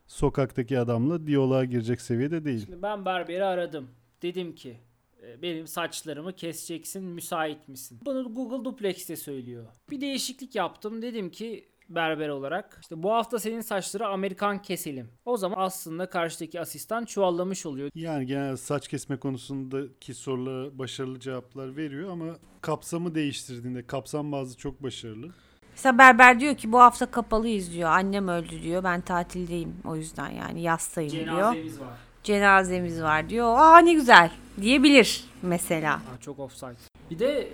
sokaktaki 0.07 0.79
adamla 0.79 1.27
diyaloğa 1.27 1.65
girecek 1.65 2.01
seviyede 2.01 2.45
değil. 2.45 2.65
Şimdi 2.65 2.81
ben 2.81 3.05
berberi 3.05 3.43
aradım. 3.43 3.87
Dedim 4.21 4.55
ki 4.55 4.77
e, 5.23 5.41
benim 5.41 5.67
saçlarımı 5.67 6.33
keseceksin 6.33 7.03
müsait 7.03 7.67
misin? 7.67 7.99
Bunu 8.05 8.33
Google 8.33 8.65
Duplex'te 8.65 9.15
söylüyor. 9.15 9.65
Bir 9.91 10.01
değişiklik 10.01 10.55
yaptım. 10.55 11.01
Dedim 11.01 11.29
ki 11.29 11.69
berber 11.89 12.29
olarak 12.29 12.77
işte 12.81 13.03
bu 13.03 13.13
hafta 13.13 13.39
senin 13.39 13.61
saçları 13.61 14.07
Amerikan 14.07 14.61
keselim. 14.61 15.09
O 15.25 15.37
zaman 15.37 15.57
aslında 15.59 16.09
karşıdaki 16.09 16.59
asistan 16.61 17.05
çuvallamış 17.05 17.65
oluyor. 17.65 17.89
Yani 17.95 18.25
genel 18.25 18.57
saç 18.57 18.87
kesme 18.87 19.17
konusundaki 19.17 20.13
sorulara 20.13 20.77
başarılı 20.79 21.19
cevaplar 21.19 21.77
veriyor 21.77 22.09
ama 22.09 22.25
kapsamı 22.61 23.15
değiştirdiğinde 23.15 23.87
kapsam 23.87 24.31
bazı 24.31 24.57
çok 24.57 24.83
başarılı. 24.83 25.27
Mesela 25.71 25.97
berber 25.97 26.39
diyor 26.39 26.55
ki 26.55 26.71
bu 26.71 26.79
hafta 26.79 27.05
kapalıyız 27.05 27.73
diyor. 27.73 27.89
Annem 27.89 28.27
öldü 28.27 28.61
diyor. 28.63 28.83
Ben 28.83 29.01
tatildeyim 29.01 29.75
o 29.85 29.95
yüzden 29.95 30.29
yani 30.29 30.61
yastayım 30.61 31.11
diyor. 31.11 31.25
Cenazemiz 31.25 31.79
var. 31.79 31.97
Cenazemiz 32.23 33.01
var 33.01 33.29
diyor. 33.29 33.55
Aa 33.57 33.77
ne 33.77 33.93
güzel 33.93 34.31
diyebilir 34.61 35.23
mesela. 35.41 35.93
Ha, 35.93 36.19
çok 36.21 36.39
offside. 36.39 36.75
Bir 37.11 37.19
de 37.19 37.47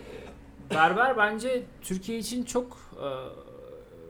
berber 0.70 1.18
bence 1.18 1.64
Türkiye 1.82 2.18
için 2.18 2.44
çok 2.44 2.78
e, 2.96 3.08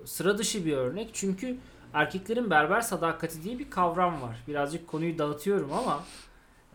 sıra 0.05 0.37
dışı 0.37 0.65
bir 0.65 0.77
örnek. 0.77 1.09
Çünkü 1.13 1.57
erkeklerin 1.93 2.49
berber 2.49 2.81
sadakati 2.81 3.43
diye 3.43 3.59
bir 3.59 3.69
kavram 3.69 4.21
var. 4.21 4.43
Birazcık 4.47 4.87
konuyu 4.87 5.17
dağıtıyorum 5.17 5.73
ama 5.73 6.03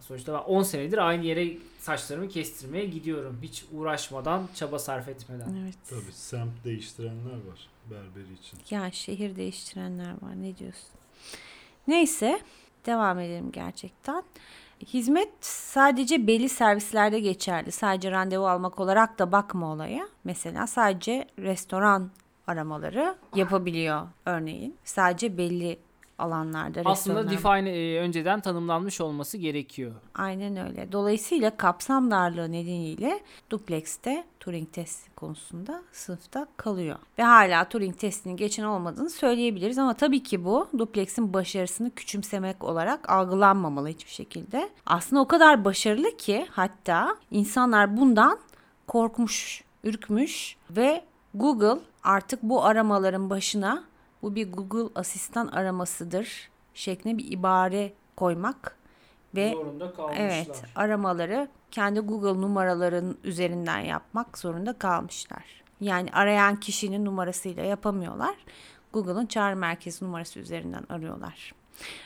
sonuçta 0.01 0.33
ben 0.33 0.39
10 0.39 0.63
senedir 0.63 0.99
aynı 0.99 1.25
yere 1.25 1.59
saçlarımı 1.79 2.29
kestirmeye 2.29 2.85
gidiyorum. 2.85 3.39
Hiç 3.43 3.65
uğraşmadan, 3.73 4.49
çaba 4.55 4.79
sarf 4.79 5.09
etmeden. 5.09 5.55
Evet. 5.63 5.75
Tabii 5.89 6.13
semt 6.13 6.65
değiştirenler 6.65 7.33
var 7.33 7.69
berberi 7.91 8.33
için. 8.33 8.59
Ya 8.71 8.91
şehir 8.91 9.37
değiştirenler 9.37 10.11
var 10.11 10.43
ne 10.43 10.57
diyorsun? 10.57 10.91
Neyse 11.89 12.41
devam 12.87 13.19
edelim 13.19 13.53
gerçekten. 13.53 14.23
Hizmet 14.87 15.29
sadece 15.41 16.27
belli 16.27 16.49
servislerde 16.49 17.21
geçerli. 17.21 17.73
Sadece 17.73 18.11
randevu 18.11 18.49
almak 18.49 18.81
olarak 18.81 19.19
da 19.19 19.33
bakma 19.33 19.73
olaya. 19.73 20.09
Mesela 20.25 20.67
sadece 20.67 21.29
restoran 21.39 22.11
aramaları 22.51 23.17
yapabiliyor 23.35 24.09
örneğin. 24.27 24.77
Sadece 24.85 25.39
belli 25.39 25.79
alanlarda 26.21 26.83
Aslında 26.85 27.31
define 27.31 27.71
e, 27.71 28.01
önceden 28.01 28.41
tanımlanmış 28.41 29.01
olması 29.01 29.39
gerekiyor. 29.39 29.93
Aynen 30.15 30.69
öyle. 30.69 30.93
Dolayısıyla 30.93 31.57
kapsam 31.57 32.11
darlığı 32.11 32.53
nedeniyle 32.53 33.21
duplex'te 33.51 34.25
Turing 34.41 34.73
testi 34.73 35.11
konusunda 35.11 35.83
sınıfta 35.93 36.47
kalıyor. 36.57 36.99
Ve 37.19 37.23
hala 37.23 37.69
Turing 37.69 37.99
testini 37.99 38.37
geçen 38.37 38.65
olmadığını 38.65 39.11
söyleyebiliriz 39.11 39.79
ama 39.79 39.95
tabii 39.95 40.23
ki 40.23 40.45
bu 40.45 40.69
duplex'in 40.79 41.33
başarısını 41.33 41.91
küçümsemek 41.91 42.65
olarak 42.65 43.11
algılanmamalı 43.11 43.89
hiçbir 43.89 44.11
şekilde. 44.11 44.71
Aslında 44.87 45.23
o 45.23 45.29
kadar 45.29 45.65
başarılı 45.65 46.17
ki 46.17 46.47
hatta 46.51 47.17
insanlar 47.31 47.97
bundan 47.97 48.39
korkmuş, 48.87 49.65
ürkmüş 49.85 50.57
ve 50.71 51.05
Google 51.35 51.81
artık 52.05 52.43
bu 52.43 52.65
aramaların 52.65 53.31
başına 53.31 53.85
bu 54.23 54.35
bir 54.35 54.53
Google 54.53 55.01
asistan 55.01 55.47
aramasıdır 55.47 56.51
şeklinde 56.75 57.19
bir 57.19 57.33
ibare 57.33 57.93
koymak 58.17 58.77
ve 59.35 59.53
Zorunda 59.53 59.95
kalmışlar. 59.95 60.21
Evet, 60.21 60.63
aramaları 60.77 61.49
kendi 61.71 62.01
Google 62.01 62.41
numaraların 62.41 63.17
üzerinden 63.25 63.79
yapmak 63.79 64.39
zorunda 64.39 64.73
kalmışlar. 64.73 65.63
Yani 65.81 66.11
arayan 66.13 66.61
kişinin 66.61 67.05
numarasıyla 67.05 67.65
yapamıyorlar. 67.65 68.35
Google'ın 68.93 69.27
çağrı 69.27 69.57
merkezi 69.57 70.05
numarası 70.05 70.41
üzerinden 70.41 70.85
arıyorlar. 70.89 71.55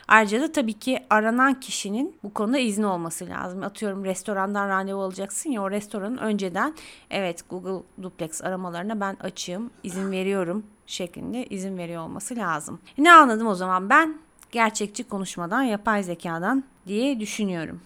Ayrıca 0.07 0.41
da 0.41 0.51
tabii 0.51 0.73
ki 0.73 0.99
aranan 1.09 1.59
kişinin 1.59 2.15
bu 2.23 2.33
konuda 2.33 2.57
izni 2.57 2.85
olması 2.85 3.29
lazım. 3.29 3.63
Atıyorum 3.63 4.05
restorandan 4.05 4.69
randevu 4.69 5.01
alacaksın 5.01 5.49
ya 5.49 5.61
o 5.61 5.71
restoranın 5.71 6.17
önceden 6.17 6.75
evet 7.09 7.49
Google 7.49 7.83
Duplex 8.01 8.41
aramalarına 8.43 8.99
ben 8.99 9.17
açığım, 9.21 9.71
izin 9.83 10.11
veriyorum 10.11 10.65
şeklinde 10.87 11.45
izin 11.45 11.77
veriyor 11.77 12.03
olması 12.03 12.35
lazım. 12.35 12.79
Ne 12.97 13.11
anladım 13.11 13.47
o 13.47 13.55
zaman 13.55 13.89
ben? 13.89 14.17
Gerçekçi 14.51 15.03
konuşmadan, 15.03 15.61
yapay 15.61 16.03
zekadan 16.03 16.63
diye 16.87 17.19
düşünüyorum. 17.19 17.81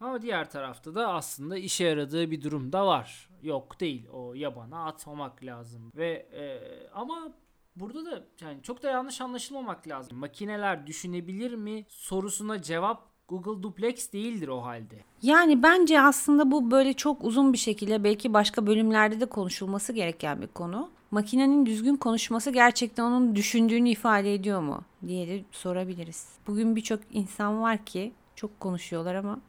Ama 0.00 0.22
diğer 0.22 0.50
tarafta 0.50 0.94
da 0.94 1.08
aslında 1.08 1.56
işe 1.58 1.84
yaradığı 1.84 2.30
bir 2.30 2.42
durum 2.42 2.72
da 2.72 2.86
var. 2.86 3.28
Yok 3.42 3.80
değil. 3.80 4.08
O 4.12 4.34
yabana 4.34 4.86
atmamak 4.86 5.44
lazım. 5.44 5.92
Ve 5.96 6.26
e, 6.32 6.60
ama 6.94 7.32
burada 7.76 8.06
da 8.06 8.24
yani 8.40 8.62
çok 8.62 8.82
da 8.82 8.90
yanlış 8.90 9.20
anlaşılmamak 9.20 9.88
lazım. 9.88 10.18
Makineler 10.18 10.86
düşünebilir 10.86 11.54
mi 11.54 11.86
sorusuna 11.88 12.62
cevap 12.62 13.12
Google 13.28 13.62
Duplex 13.62 14.12
değildir 14.12 14.48
o 14.48 14.62
halde. 14.62 15.04
Yani 15.22 15.62
bence 15.62 16.00
aslında 16.00 16.50
bu 16.50 16.70
böyle 16.70 16.92
çok 16.92 17.24
uzun 17.24 17.52
bir 17.52 17.58
şekilde 17.58 18.04
belki 18.04 18.34
başka 18.34 18.66
bölümlerde 18.66 19.20
de 19.20 19.26
konuşulması 19.26 19.92
gereken 19.92 20.42
bir 20.42 20.46
konu. 20.46 20.90
Makinenin 21.10 21.66
düzgün 21.66 21.96
konuşması 21.96 22.50
gerçekten 22.50 23.04
onun 23.04 23.36
düşündüğünü 23.36 23.88
ifade 23.88 24.34
ediyor 24.34 24.60
mu 24.60 24.82
diye 25.06 25.28
de 25.28 25.44
sorabiliriz. 25.52 26.28
Bugün 26.46 26.76
birçok 26.76 27.00
insan 27.10 27.62
var 27.62 27.84
ki 27.84 28.12
çok 28.36 28.60
konuşuyorlar 28.60 29.14
ama 29.14 29.40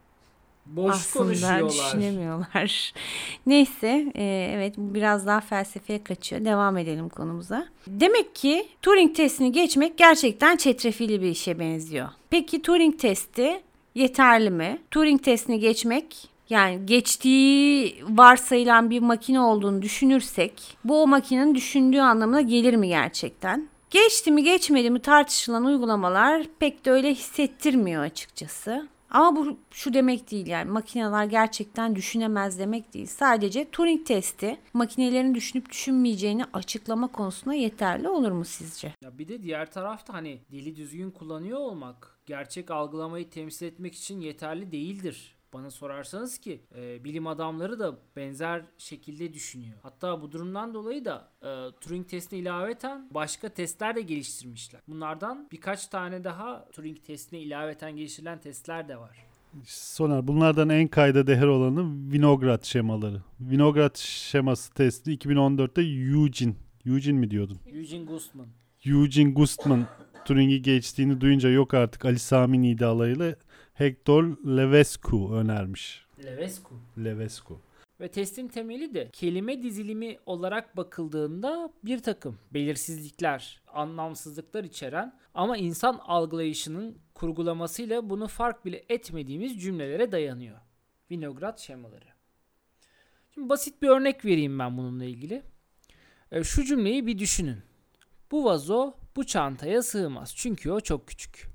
Boş 0.65 0.95
aslında 0.95 1.25
konuşuyorlar. 1.25 1.69
düşünemiyorlar. 1.69 2.93
Neyse 3.45 4.11
e, 4.15 4.51
evet 4.55 4.73
bu 4.77 4.93
biraz 4.93 5.27
daha 5.27 5.41
felsefeye 5.41 6.03
kaçıyor. 6.03 6.45
Devam 6.45 6.77
edelim 6.77 7.09
konumuza. 7.09 7.67
Demek 7.87 8.35
ki 8.35 8.67
Turing 8.81 9.15
testini 9.15 9.51
geçmek 9.51 9.97
gerçekten 9.97 10.55
çetrefilli 10.55 11.21
bir 11.21 11.27
işe 11.27 11.59
benziyor. 11.59 12.09
Peki 12.29 12.61
Turing 12.61 12.99
testi 12.99 13.61
yeterli 13.95 14.49
mi? 14.49 14.77
Turing 14.91 15.23
testini 15.23 15.59
geçmek 15.59 16.29
yani 16.49 16.85
geçtiği 16.85 17.95
varsayılan 18.09 18.89
bir 18.89 18.99
makine 18.99 19.39
olduğunu 19.39 19.81
düşünürsek 19.81 20.77
bu 20.83 21.01
o 21.01 21.07
makinenin 21.07 21.55
düşündüğü 21.55 21.99
anlamına 21.99 22.41
gelir 22.41 22.75
mi 22.75 22.87
gerçekten? 22.87 23.67
Geçti 23.89 24.31
mi 24.31 24.43
geçmedi 24.43 24.89
mi 24.89 24.99
tartışılan 24.99 25.65
uygulamalar 25.65 26.43
pek 26.59 26.85
de 26.85 26.91
öyle 26.91 27.13
hissettirmiyor 27.13 28.03
açıkçası. 28.03 28.87
Ama 29.13 29.35
bu 29.35 29.57
şu 29.71 29.93
demek 29.93 30.31
değil 30.31 30.47
yani 30.47 30.71
makineler 30.71 31.25
gerçekten 31.25 31.95
düşünemez 31.95 32.59
demek 32.59 32.93
değil. 32.93 33.05
Sadece 33.05 33.69
Turing 33.71 34.07
testi 34.07 34.57
makinelerin 34.73 35.35
düşünüp 35.35 35.69
düşünmeyeceğini 35.69 36.45
açıklama 36.53 37.07
konusunda 37.07 37.55
yeterli 37.55 38.09
olur 38.09 38.31
mu 38.31 38.45
sizce? 38.45 38.93
Ya 39.01 39.17
bir 39.17 39.27
de 39.27 39.43
diğer 39.43 39.71
tarafta 39.71 40.13
hani 40.13 40.41
dili 40.51 40.75
düzgün 40.75 41.11
kullanıyor 41.11 41.59
olmak 41.59 42.19
gerçek 42.25 42.71
algılamayı 42.71 43.29
temsil 43.29 43.65
etmek 43.65 43.95
için 43.95 44.21
yeterli 44.21 44.71
değildir. 44.71 45.35
Bana 45.53 45.71
sorarsanız 45.71 46.37
ki 46.37 46.61
e, 46.75 47.03
bilim 47.03 47.27
adamları 47.27 47.79
da 47.79 47.97
benzer 48.15 48.61
şekilde 48.77 49.33
düşünüyor. 49.33 49.77
Hatta 49.83 50.21
bu 50.21 50.31
durumdan 50.31 50.73
dolayı 50.73 51.05
da 51.05 51.31
e, 51.41 51.79
Turing 51.81 52.09
testine 52.09 52.39
ilaveten 52.39 53.07
başka 53.11 53.49
testler 53.49 53.95
de 53.95 54.01
geliştirmişler. 54.01 54.81
Bunlardan 54.87 55.47
birkaç 55.51 55.87
tane 55.87 56.23
daha 56.23 56.65
Turing 56.71 56.97
testine 57.03 57.41
ilaveten 57.41 57.95
geliştirilen 57.95 58.41
testler 58.41 58.87
de 58.87 58.97
var. 58.97 59.17
Soner 59.65 60.27
bunlardan 60.27 60.69
en 60.69 60.87
kayda 60.87 61.27
değer 61.27 61.47
olanı 61.47 62.11
Vinograd 62.11 62.63
şemaları. 62.63 63.21
Vinograd 63.39 63.97
şeması 63.97 64.73
testi 64.73 65.11
2014'te 65.11 65.81
Eugene, 65.81 66.53
Eugene 66.85 67.19
mi 67.19 67.31
diyordun? 67.31 67.59
Eugene 67.67 68.05
Gustman. 68.05 68.47
Eugene 68.85 69.31
Gustman 69.31 69.87
Turing'i 70.25 70.61
geçtiğini 70.61 71.21
duyunca 71.21 71.49
yok 71.49 71.73
artık 71.73 72.05
Ali 72.05 72.19
Sami 72.19 72.61
nidalarıyla 72.61 73.35
Hector 73.73 74.23
Levescu 74.57 75.33
önermiş. 75.33 76.05
Levescu. 76.23 76.69
Levescu. 76.97 77.59
Ve 77.99 78.07
testin 78.07 78.47
temeli 78.47 78.93
de 78.93 79.09
kelime 79.13 79.63
dizilimi 79.63 80.17
olarak 80.25 80.77
bakıldığında 80.77 81.73
bir 81.83 81.99
takım 81.99 82.39
belirsizlikler, 82.53 83.61
anlamsızlıklar 83.67 84.63
içeren 84.63 85.19
ama 85.33 85.57
insan 85.57 85.99
algılayışının 86.03 86.97
kurgulamasıyla 87.13 88.09
bunu 88.09 88.27
fark 88.27 88.65
bile 88.65 88.83
etmediğimiz 88.89 89.61
cümlelere 89.61 90.11
dayanıyor. 90.11 90.57
Vinograd 91.11 91.57
şemaları. 91.57 92.05
Şimdi 93.33 93.49
basit 93.49 93.81
bir 93.81 93.87
örnek 93.87 94.25
vereyim 94.25 94.59
ben 94.59 94.77
bununla 94.77 95.05
ilgili. 95.05 95.43
E, 96.31 96.43
şu 96.43 96.63
cümleyi 96.63 97.07
bir 97.07 97.19
düşünün. 97.19 97.61
Bu 98.31 98.45
vazo 98.45 98.93
bu 99.15 99.23
çantaya 99.23 99.83
sığmaz 99.83 100.33
çünkü 100.35 100.71
o 100.71 100.79
çok 100.79 101.07
küçük. 101.07 101.47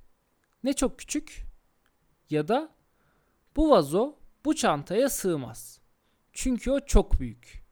Ne 0.64 0.72
çok 0.72 0.98
küçük? 0.98 1.47
Ya 2.30 2.48
da 2.48 2.68
bu 3.56 3.70
vazo 3.70 4.14
bu 4.44 4.54
çantaya 4.54 5.08
sığmaz. 5.08 5.80
Çünkü 6.32 6.70
o 6.70 6.80
çok 6.80 7.20
büyük. 7.20 7.64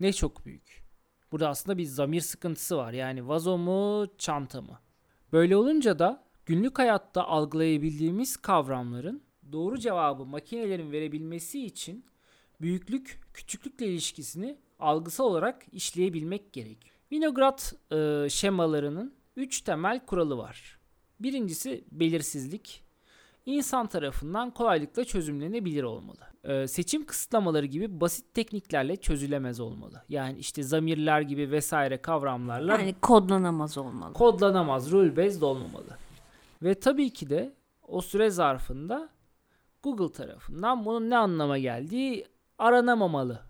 Ne 0.00 0.12
çok 0.12 0.46
büyük. 0.46 0.84
Burada 1.32 1.48
aslında 1.48 1.78
bir 1.78 1.84
zamir 1.84 2.20
sıkıntısı 2.20 2.76
var. 2.76 2.92
Yani 2.92 3.28
vazo 3.28 3.58
mu, 3.58 4.06
çanta 4.18 4.62
mı? 4.62 4.80
Böyle 5.32 5.56
olunca 5.56 5.98
da 5.98 6.24
günlük 6.46 6.78
hayatta 6.78 7.24
algılayabildiğimiz 7.24 8.36
kavramların 8.36 9.22
doğru 9.52 9.78
cevabı 9.78 10.26
makinelerin 10.26 10.92
verebilmesi 10.92 11.64
için 11.64 12.04
büyüklük 12.60 13.20
küçüklükle 13.34 13.86
ilişkisini 13.86 14.58
algısal 14.78 15.24
olarak 15.24 15.64
işleyebilmek 15.72 16.52
gerek. 16.52 16.92
Vinograd 17.12 17.60
e, 17.92 18.28
şemalarının 18.28 19.14
3 19.36 19.60
temel 19.60 20.06
kuralı 20.06 20.38
var. 20.38 20.78
Birincisi 21.20 21.84
belirsizlik. 21.92 22.84
İnsan 23.46 23.86
tarafından 23.86 24.50
kolaylıkla 24.50 25.04
çözümlenebilir 25.04 25.82
olmalı. 25.82 26.18
Ee, 26.44 26.68
seçim 26.68 27.06
kısıtlamaları 27.06 27.66
gibi 27.66 28.00
basit 28.00 28.34
tekniklerle 28.34 28.96
çözülemez 28.96 29.60
olmalı. 29.60 30.02
Yani 30.08 30.38
işte 30.38 30.62
zamirler 30.62 31.20
gibi 31.20 31.50
vesaire 31.50 32.02
kavramlarla 32.02 32.72
Yani 32.72 32.94
kodlanamaz 33.02 33.78
olmalı. 33.78 34.12
kodlanamaz, 34.12 34.92
rule 34.92 35.16
based 35.16 35.42
olmamalı. 35.42 35.96
Ve 36.62 36.74
tabii 36.74 37.10
ki 37.10 37.30
de 37.30 37.54
o 37.88 38.00
süre 38.00 38.30
zarfında 38.30 39.08
Google 39.82 40.12
tarafından 40.12 40.84
bunun 40.84 41.10
ne 41.10 41.16
anlama 41.16 41.58
geldiği 41.58 42.26
aranamamalı. 42.58 43.40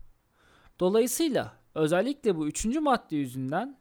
Dolayısıyla 0.81 1.53
özellikle 1.75 2.37
bu 2.37 2.47
üçüncü 2.49 2.81
madde 2.81 3.17
yüzünden 3.17 3.79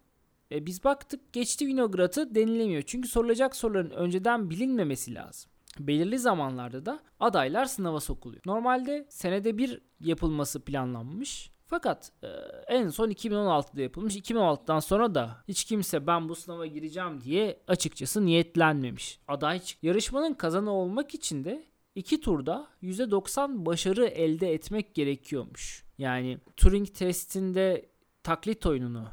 e, 0.52 0.66
biz 0.66 0.84
baktık 0.84 1.34
geçti 1.34 1.68
vinogratı 1.68 2.36
denilemiyor. 2.36 2.82
Çünkü 2.82 3.10
sorulacak 3.10 3.56
soruların 3.56 3.90
önceden 3.90 4.50
bilinmemesi 4.50 5.16
lazım. 5.16 5.51
Belirli 5.80 6.20
zamanlarda 6.20 6.86
da 6.86 7.00
adaylar 7.20 7.66
sınava 7.66 8.00
sokuluyor. 8.00 8.42
Normalde 8.46 9.06
senede 9.10 9.58
bir 9.58 9.82
yapılması 10.00 10.66
planlanmış. 10.66 11.52
Fakat 11.68 12.12
e, 12.24 12.28
en 12.68 12.90
son 12.90 13.10
2016'da 13.10 13.82
yapılmış. 13.82 14.16
2016'dan 14.16 14.80
sonra 14.80 15.16
da 15.16 15.38
hiç 15.48 15.64
kimse 15.64 16.08
ben 16.08 16.30
bu 16.30 16.36
sınava 16.36 16.66
gireceğim 16.66 17.22
diye 17.22 17.60
açıkçası 17.68 18.26
niyetlenmemiş. 18.26 19.20
Aday 19.28 19.60
çık. 19.60 19.84
Yarışmanın 19.84 20.34
kazanı 20.34 20.72
olmak 20.72 21.14
için 21.14 21.44
de 21.44 21.66
iki 21.96 22.22
turda 22.22 22.68
%90 22.84 23.66
başarı 23.66 24.06
elde 24.06 24.54
etmek 24.54 24.96
gerekiyormuş. 24.96 25.86
Yani 25.98 26.38
Turing 26.58 26.94
testinde 26.94 27.90
taklit 28.24 28.66
oyununu 28.66 29.08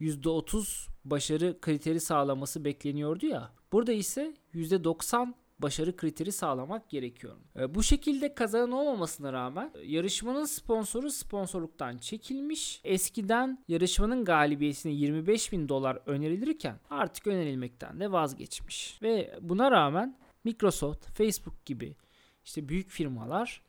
%30 0.00 0.88
başarı 1.04 1.60
kriteri 1.60 2.00
sağlaması 2.00 2.64
bekleniyordu 2.64 3.26
ya. 3.26 3.52
Burada 3.72 3.92
ise 3.92 4.34
%90 4.54 5.34
başarı 5.58 5.96
kriteri 5.96 6.32
sağlamak 6.32 6.90
gerekiyor. 6.90 7.36
E, 7.58 7.74
bu 7.74 7.82
şekilde 7.82 8.34
kazanan 8.34 8.72
olmamasına 8.72 9.32
rağmen 9.32 9.70
e, 9.74 9.86
yarışmanın 9.86 10.44
sponsoru 10.44 11.10
sponsorluktan 11.10 11.98
çekilmiş. 11.98 12.80
Eskiden 12.84 13.64
yarışmanın 13.68 14.24
galibiyetine 14.24 14.92
25 14.92 15.52
bin 15.52 15.68
dolar 15.68 15.98
önerilirken 16.06 16.80
artık 16.90 17.26
önerilmekten 17.26 18.00
de 18.00 18.12
vazgeçmiş. 18.12 19.02
Ve 19.02 19.38
buna 19.40 19.70
rağmen 19.70 20.18
Microsoft, 20.44 21.10
Facebook 21.10 21.66
gibi 21.66 21.96
işte 22.44 22.68
büyük 22.68 22.90
firmalar 22.90 23.67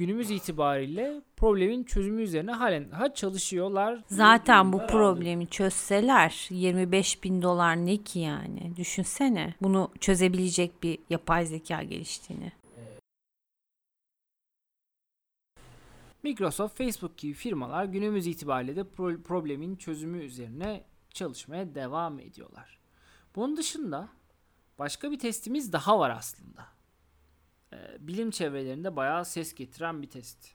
günümüz 0.00 0.30
itibariyle 0.30 1.22
problemin 1.36 1.84
çözümü 1.84 2.22
üzerine 2.22 2.52
halen 2.52 2.90
ha 2.90 3.14
çalışıyorlar. 3.14 4.04
Zaten 4.06 4.72
bu 4.72 4.86
problemi 4.86 5.46
çözseler 5.46 6.46
25 6.50 7.24
bin 7.24 7.42
dolar 7.42 7.76
ne 7.76 7.96
ki 7.96 8.18
yani? 8.18 8.76
Düşünsene 8.76 9.54
bunu 9.62 9.90
çözebilecek 10.00 10.82
bir 10.82 10.98
yapay 11.10 11.46
zeka 11.46 11.82
geliştiğini. 11.82 12.52
Microsoft, 16.22 16.78
Facebook 16.78 17.18
gibi 17.18 17.32
firmalar 17.34 17.84
günümüz 17.84 18.26
itibariyle 18.26 18.76
de 18.76 18.80
pro- 18.80 19.22
problemin 19.22 19.76
çözümü 19.76 20.24
üzerine 20.24 20.84
çalışmaya 21.10 21.74
devam 21.74 22.20
ediyorlar. 22.20 22.78
Bunun 23.36 23.56
dışında 23.56 24.08
başka 24.78 25.10
bir 25.10 25.18
testimiz 25.18 25.72
daha 25.72 25.98
var 25.98 26.10
aslında. 26.10 26.79
Ee, 27.72 27.76
bilim 28.00 28.30
çevrelerinde 28.30 28.96
bayağı 28.96 29.24
ses 29.24 29.54
getiren 29.54 30.02
bir 30.02 30.10
test. 30.10 30.54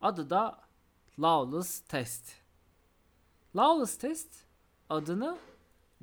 Adı 0.00 0.30
da 0.30 0.60
Lawless 1.18 1.80
Test. 1.80 2.32
Lawless 3.56 3.98
Test 3.98 4.44
adını 4.88 5.38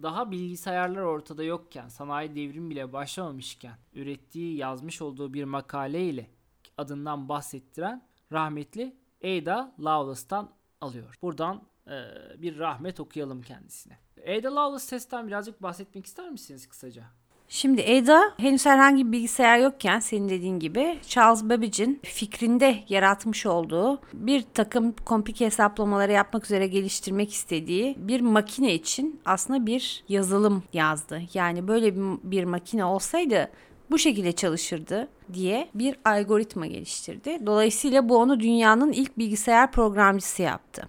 daha 0.01 0.31
bilgisayarlar 0.31 1.01
ortada 1.01 1.43
yokken, 1.43 1.87
sanayi 1.87 2.35
devrim 2.35 2.69
bile 2.69 2.93
başlamamışken 2.93 3.77
ürettiği, 3.93 4.57
yazmış 4.57 5.01
olduğu 5.01 5.33
bir 5.33 5.43
makale 5.43 6.03
ile 6.09 6.29
adından 6.77 7.29
bahsettiren 7.29 8.07
rahmetli 8.31 8.97
Ada 9.23 9.75
Lovelace'tan 9.79 10.49
alıyor. 10.81 11.17
Buradan 11.21 11.63
e, 11.87 11.91
bir 12.41 12.59
rahmet 12.59 12.99
okuyalım 12.99 13.41
kendisine. 13.41 13.97
Ada 14.21 14.55
Lovelace 14.55 14.87
testten 14.87 15.27
birazcık 15.27 15.61
bahsetmek 15.61 16.05
ister 16.05 16.29
misiniz 16.29 16.67
kısaca? 16.67 17.05
Şimdi 17.49 17.83
Ada 17.83 18.33
henüz 18.37 18.65
herhangi 18.65 19.07
bir 19.07 19.11
bilgisayar 19.11 19.57
yokken 19.59 19.99
senin 19.99 20.29
dediğin 20.29 20.59
gibi 20.59 20.99
Charles 21.07 21.43
Babbage'in 21.43 21.99
fikrinde 22.03 22.83
yaratmış 22.89 23.45
olduğu 23.45 23.99
bir 24.13 24.45
takım 24.53 24.95
komplike 25.05 25.45
hesaplamaları 25.45 26.11
yapmak 26.11 26.45
üzere 26.45 26.67
geliştirmek 26.67 27.33
istediği 27.33 27.95
bir 27.97 28.21
makine 28.21 28.73
için 28.73 29.21
aslında 29.25 29.65
bir 29.65 30.03
yazılım 30.09 30.63
yazdı. 30.73 31.21
Yani 31.33 31.67
böyle 31.67 31.95
bir, 32.23 32.43
makine 32.43 32.85
olsaydı 32.85 33.49
bu 33.91 33.97
şekilde 33.97 34.31
çalışırdı 34.31 35.07
diye 35.33 35.69
bir 35.75 35.95
algoritma 36.05 36.67
geliştirdi. 36.67 37.39
Dolayısıyla 37.45 38.09
bu 38.09 38.17
onu 38.17 38.39
dünyanın 38.39 38.91
ilk 38.91 39.17
bilgisayar 39.17 39.71
programcısı 39.71 40.41
yaptı. 40.41 40.87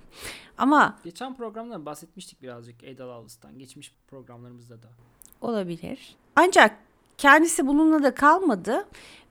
Ama 0.59 0.99
Geçen 1.05 1.37
programda 1.37 1.87
bahsetmiştik 1.87 2.43
birazcık 2.43 2.85
Ada 2.85 3.09
Lovelace'tan. 3.09 3.59
Geçmiş 3.59 3.95
programlarımızda 4.09 4.83
da. 4.83 4.89
olabilir. 5.41 6.17
Ancak 6.37 6.77
kendisi 7.19 7.67
bununla 7.67 8.03
da 8.03 8.15
kalmadı. 8.15 8.87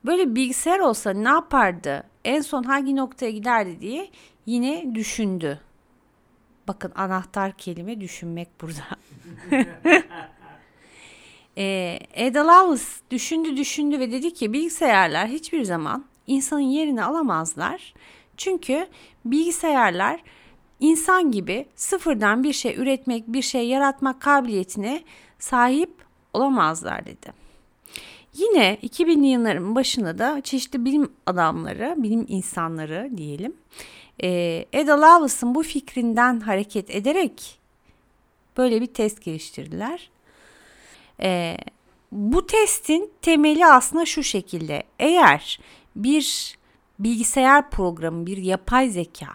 Böyle 0.06 0.36
bilgisayar 0.36 0.80
olsa 0.80 1.14
ne 1.14 1.30
yapardı? 1.30 2.04
En 2.26 2.42
son 2.42 2.64
hangi 2.64 2.96
noktaya 2.96 3.32
giderdi 3.32 3.82
diye 3.82 4.10
yine 4.46 4.96
düşündü. 4.96 5.60
Bakın 6.68 6.92
anahtar 6.96 7.52
kelime 7.52 8.02
düşünmek 8.02 8.50
burada. 8.62 8.84
e, 11.58 12.00
Ada 12.18 12.48
Lovelace 12.48 12.84
düşündü 13.12 13.58
düşündü 13.58 14.00
ve 14.00 14.12
dedi 14.12 14.34
ki 14.34 14.54
bilgisayarlar 14.54 15.28
hiçbir 15.28 15.64
zaman 15.64 16.06
insanın 16.28 16.60
yerini 16.62 17.04
alamazlar. 17.04 17.94
Çünkü 18.38 18.88
bilgisayarlar 19.26 20.24
insan 20.80 21.32
gibi 21.32 21.66
sıfırdan 21.76 22.44
bir 22.44 22.54
şey 22.54 22.76
üretmek, 22.76 23.28
bir 23.28 23.42
şey 23.42 23.68
yaratmak 23.68 24.22
kabiliyetine 24.22 25.04
sahip 25.40 26.03
olamazlar 26.34 27.06
dedi. 27.06 27.34
Yine 28.34 28.78
2000'li 28.84 29.28
yılların 29.28 29.76
başında 29.76 30.18
da 30.18 30.42
çeşitli 30.42 30.86
bilim 30.86 31.12
adamları, 31.26 31.96
bilim 31.98 32.26
insanları 32.28 33.10
diyelim, 33.18 33.54
e, 34.24 34.66
Ada 34.76 35.02
Lovelace'ın 35.02 35.56
bu 35.56 35.64
fikrinden 35.64 36.40
hareket 36.40 36.90
ederek 36.90 37.60
böyle 38.58 38.82
bir 38.82 38.88
test 38.88 39.24
geliştirdiler. 39.24 40.10
E, 41.22 41.58
bu 42.12 42.48
testin 42.48 43.12
temeli 43.22 43.66
aslında 43.66 44.06
şu 44.06 44.24
şekilde. 44.24 44.84
Eğer 45.00 45.60
bir 45.96 46.58
bilgisayar 47.00 47.70
programı, 47.70 48.26
bir 48.26 48.38
yapay 48.38 48.90
zeka 48.90 49.34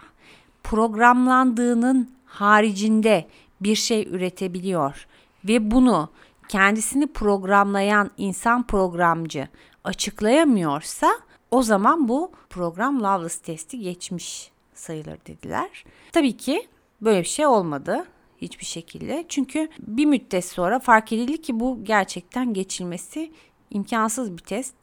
programlandığının 0.63 2.11
haricinde 2.25 3.27
bir 3.61 3.75
şey 3.75 4.07
üretebiliyor 4.07 5.07
ve 5.47 5.71
bunu 5.71 6.09
kendisini 6.49 7.07
programlayan 7.07 8.11
insan 8.17 8.67
programcı 8.67 9.47
açıklayamıyorsa 9.83 11.11
o 11.51 11.63
zaman 11.63 12.07
bu 12.07 12.31
program 12.49 13.03
Loveless 13.03 13.37
testi 13.37 13.79
geçmiş 13.79 14.51
sayılır 14.73 15.17
dediler. 15.27 15.83
Tabii 16.11 16.37
ki 16.37 16.67
böyle 17.01 17.19
bir 17.19 17.27
şey 17.27 17.45
olmadı 17.45 18.05
hiçbir 18.37 18.65
şekilde. 18.65 19.25
Çünkü 19.29 19.69
bir 19.79 20.05
müddet 20.05 20.45
sonra 20.45 20.79
fark 20.79 21.13
edildi 21.13 21.41
ki 21.41 21.59
bu 21.59 21.83
gerçekten 21.83 22.53
geçilmesi 22.53 23.31
imkansız 23.69 24.37
bir 24.37 24.43
test. 24.43 24.75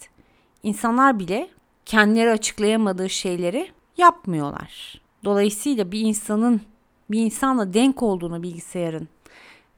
İnsanlar 0.63 1.19
bile 1.19 1.49
kendileri 1.87 2.31
açıklayamadığı 2.31 3.11
şeyleri 3.11 3.71
yapmıyorlar. 3.97 5.01
Dolayısıyla 5.25 5.93
bir 5.93 6.01
insanın 6.01 6.61
bir 7.11 7.21
insanla 7.21 7.75
denk 7.75 8.03
olduğunu 8.03 8.43
bilgisayarın 8.43 9.09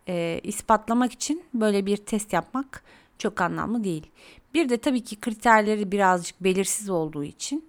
e, 0.08 0.40
ispatlamak 0.42 1.12
için 1.12 1.44
böyle 1.54 1.86
bir 1.86 1.96
test 1.96 2.32
yapmak 2.32 2.82
çok 3.18 3.40
anlamlı 3.40 3.84
değil. 3.84 4.10
Bir 4.54 4.68
de 4.68 4.78
tabii 4.78 5.04
ki 5.04 5.20
kriterleri 5.20 5.92
birazcık 5.92 6.44
belirsiz 6.44 6.90
olduğu 6.90 7.24
için 7.24 7.64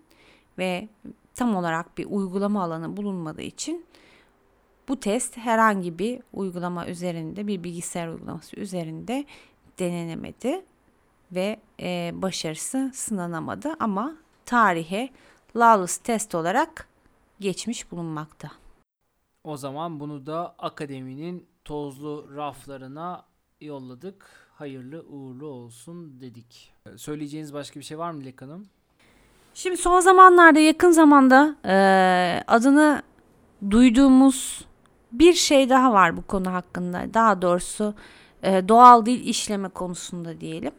ve 0.57 0.87
tam 1.35 1.55
olarak 1.55 1.97
bir 1.97 2.05
uygulama 2.05 2.63
alanı 2.63 2.97
bulunmadığı 2.97 3.41
için 3.41 3.85
bu 4.87 4.99
test 4.99 5.37
herhangi 5.37 5.99
bir 5.99 6.21
uygulama 6.33 6.87
üzerinde 6.87 7.47
bir 7.47 7.63
bilgisayar 7.63 8.07
uygulaması 8.07 8.55
üzerinde 8.55 9.25
denenemedi 9.79 10.61
ve 11.31 11.59
e, 11.79 12.11
başarısı 12.13 12.91
sınanamadı 12.93 13.75
ama 13.79 14.15
tarihe 14.45 15.09
Lawless 15.55 15.97
test 15.97 16.35
olarak 16.35 16.87
geçmiş 17.39 17.91
bulunmakta. 17.91 18.51
O 19.43 19.57
zaman 19.57 19.99
bunu 19.99 20.25
da 20.25 20.55
akademinin 20.59 21.45
tozlu 21.69 22.29
raflarına 22.35 23.23
yolladık. 23.61 24.25
Hayırlı 24.53 25.05
uğurlu 25.09 25.47
olsun 25.47 26.21
dedik. 26.21 26.73
Söyleyeceğiniz 26.95 27.53
başka 27.53 27.79
bir 27.79 27.85
şey 27.85 27.97
var 27.97 28.11
mı 28.11 28.21
Dilek 28.21 28.41
Hanım? 28.41 28.65
Şimdi 29.53 29.77
son 29.77 29.99
zamanlarda 29.99 30.59
yakın 30.59 30.91
zamanda 30.91 31.55
eee, 31.65 32.43
adını 32.47 33.01
duyduğumuz 33.71 34.65
bir 35.11 35.33
şey 35.33 35.69
daha 35.69 35.93
var 35.93 36.17
bu 36.17 36.21
konu 36.21 36.53
hakkında. 36.53 37.13
Daha 37.13 37.41
doğrusu 37.41 37.93
eee, 38.43 38.67
doğal 38.69 39.05
dil 39.05 39.27
işleme 39.27 39.69
konusunda 39.69 40.41
diyelim. 40.41 40.71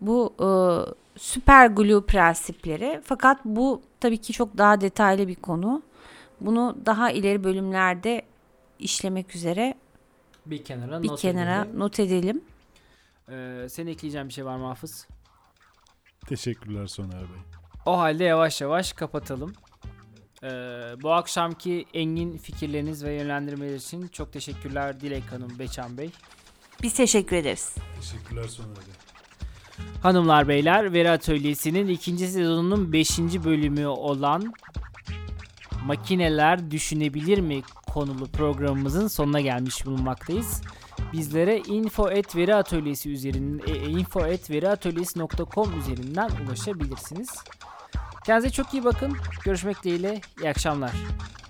Bu 0.00 0.34
eee, 0.40 0.94
süper 1.16 1.66
glue 1.66 2.06
prensipleri. 2.06 3.00
Fakat 3.04 3.44
bu 3.44 3.82
tabii 4.00 4.18
ki 4.18 4.32
çok 4.32 4.58
daha 4.58 4.80
detaylı 4.80 5.28
bir 5.28 5.34
konu. 5.36 5.82
Bunu 6.40 6.76
daha 6.86 7.10
ileri 7.10 7.44
bölümlerde 7.44 8.22
işlemek 8.78 9.36
üzere 9.36 9.74
Bir 10.46 10.64
kenara 10.64 11.02
bir 11.02 11.08
not 11.08 11.20
kenara 11.20 11.60
edelim. 11.64 11.78
not 11.80 12.00
edelim. 12.00 12.40
Ee, 13.30 13.66
senin 13.70 13.90
ekleyeceğin 13.90 14.28
bir 14.28 14.32
şey 14.32 14.44
var 14.44 14.56
mı 14.56 14.66
Hafız? 14.66 15.08
Teşekkürler 16.26 16.86
Soner 16.86 17.20
Bey. 17.20 17.40
O 17.86 17.98
halde 17.98 18.24
yavaş 18.24 18.60
yavaş 18.60 18.92
kapatalım. 18.92 19.52
Ee, 20.42 20.48
bu 21.02 21.12
akşamki 21.12 21.86
engin 21.94 22.38
fikirleriniz 22.38 23.04
ve 23.04 23.12
yönlendirmeler 23.12 23.74
için 23.74 24.08
çok 24.08 24.32
teşekkürler 24.32 25.00
Dilek 25.00 25.32
Hanım, 25.32 25.58
Beçan 25.58 25.98
Bey. 25.98 26.10
Biz 26.82 26.94
teşekkür 26.94 27.36
ederiz. 27.36 27.74
Teşekkürler 28.00 28.48
Soner 28.48 28.76
Bey. 28.76 28.94
Hanımlar 30.02 30.48
beyler 30.48 30.92
Veri 30.92 31.10
Atölyesi'nin 31.10 31.88
ikinci 31.88 32.28
sezonunun 32.28 32.92
5. 32.92 33.18
bölümü 33.18 33.86
olan 33.86 34.52
Makineler 35.86 36.70
Düşünebilir 36.70 37.38
mi 37.38 37.62
konulu 37.94 38.26
programımızın 38.26 39.08
sonuna 39.08 39.40
gelmiş 39.40 39.86
bulunmaktayız. 39.86 40.60
Bizlere 41.12 41.58
info@veriatölyesi 41.58 43.10
üzerinden 43.10 43.74
e, 43.74 43.88
info@veriatölyesi.com 43.88 45.78
üzerinden 45.78 46.30
ulaşabilirsiniz. 46.46 47.30
Kendinize 48.26 48.50
çok 48.50 48.74
iyi 48.74 48.84
bakın. 48.84 49.16
Görüşmek 49.44 49.84
dileğiyle. 49.84 50.20
İyi 50.40 50.50
akşamlar. 50.50 50.92